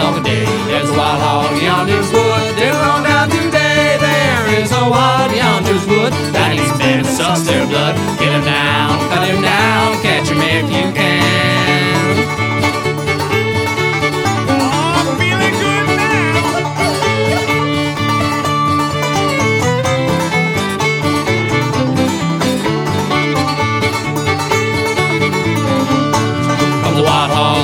on 0.00 0.22
day. 0.22 0.44
There's 0.70 0.90
a 0.90 0.96
wild 0.96 1.20
hog 1.20 1.62
yonder's 1.62 2.10
wood, 2.12 2.56
diddle 2.56 2.80
on 2.80 3.02
down 3.04 3.28
today. 3.28 3.98
There 4.00 4.62
is 4.62 4.72
a 4.72 4.84
wild 4.88 5.32
yonder's 5.34 5.84
wood, 5.86 6.12
that 6.32 6.54
eats 6.54 6.76
men 6.78 7.04
sucks 7.04 7.42
their 7.42 7.66
blood. 7.66 7.96
Get 8.18 8.32
him 8.32 8.44
down, 8.44 8.98
cut 9.10 9.28
him 9.28 9.42
down, 9.42 10.02
catch 10.02 10.28
him 10.28 10.40
if 10.40 10.70
you 10.70 10.92
can. 10.92 11.01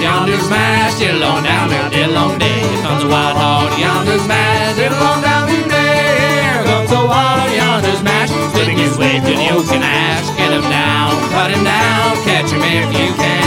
Yonder's 0.00 0.42
smash, 0.42 0.98
diddle 0.98 1.24
on 1.24 1.44
down 1.44 1.68
there, 1.68 1.90
diddle 1.90 2.16
on 2.16 2.38
day. 2.38 2.60
Here 2.60 2.82
comes 2.82 3.04
a 3.04 3.08
wild 3.08 3.36
hog 3.36 3.78
yonder's 3.78 4.22
smash, 4.22 4.76
diddle 4.76 4.98
on 4.98 5.22
down 5.22 5.48
today. 5.48 6.40
Here 6.40 6.64
comes 6.64 6.90
a 6.90 7.02
wild 7.04 7.52
yonder's 7.52 8.02
mash, 8.02 8.30
slipping 8.52 8.78
his 8.78 8.96
way 8.96 9.20
through 9.20 9.36
the 9.36 9.50
oak 9.52 9.68
and 9.72 9.84
ash. 9.84 10.26
Get 10.36 10.52
him 10.52 10.62
down, 10.62 11.12
cut 11.30 11.50
him 11.50 11.64
down, 11.64 12.16
catch 12.24 12.50
him 12.50 12.62
if 12.62 12.88
you 12.98 13.14
can. 13.14 13.39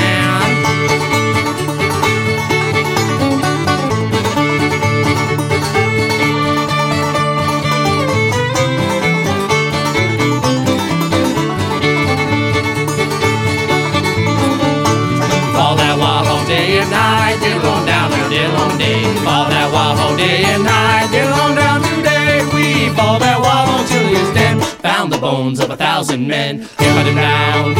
Fall 19.22 19.50
that 19.50 19.69
hog 19.72 20.17
day 20.17 20.44
and 20.44 20.64
night, 20.64 21.09
diddle 21.11 21.33
on 21.33 21.56
down 21.56 21.81
today. 21.81 22.42
We 22.53 22.89
fall 22.95 23.19
that 23.19 23.38
hog 23.39 23.88
till 23.88 24.08
he's 24.08 24.33
dead. 24.33 24.61
Found 24.81 25.14
the 25.14 25.17
bones 25.17 25.59
of 25.59 25.69
a 25.69 25.78
thousand 25.78 26.28
men. 26.28 26.67
Cut 26.78 27.06
him 27.06 27.16
down, 27.16 27.75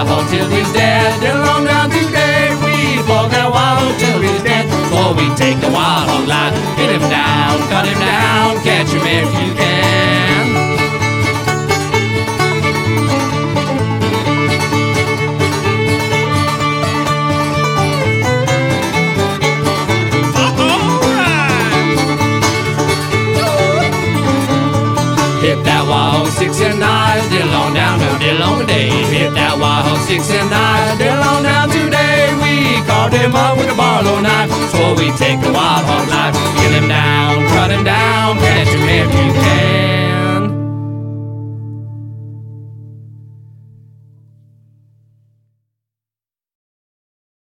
That 0.00 0.08
till 0.30 0.48
he's 0.48 0.72
dead, 0.72 1.20
on 1.44 1.66
down 1.66 1.90
today. 1.90 2.56
We 2.64 3.04
that 3.36 3.52
wild 3.52 3.84
hog 3.84 4.00
till 4.00 4.18
he's 4.24 4.42
dead. 4.42 4.64
Before 4.64 5.12
we 5.12 5.28
take 5.36 5.60
the 5.60 5.68
hog 6.08 6.24
line, 6.24 6.56
get 6.80 6.88
him 6.88 7.04
down, 7.12 7.19
Hit 25.50 25.64
that 25.64 25.82
wall, 25.82 26.26
six 26.30 26.62
and 26.62 26.78
nine, 26.78 27.26
dill 27.26 27.50
on 27.50 27.74
down, 27.74 27.98
no 27.98 28.14
dill 28.22 28.38
on 28.38 28.66
day. 28.70 28.86
Hit 29.10 29.34
that 29.34 29.58
wall, 29.58 29.82
six 30.06 30.30
and 30.30 30.46
nine, 30.46 30.94
dill 30.94 31.18
on 31.18 31.42
down 31.42 31.66
today. 31.66 32.30
We 32.38 32.78
called 32.86 33.10
him 33.10 33.34
up 33.34 33.58
with 33.58 33.66
a 33.66 33.74
Barlow 33.74 34.22
knife, 34.22 34.46
swore 34.70 34.94
we 34.94 35.10
take 35.18 35.42
the 35.42 35.50
wild 35.50 35.82
hog 35.90 36.06
life. 36.06 36.38
Kill 36.54 36.70
him 36.70 36.86
down, 36.86 37.50
cut 37.50 37.74
him 37.74 37.82
down, 37.82 38.38
catch 38.38 38.70
him 38.70 38.86
if 38.86 39.39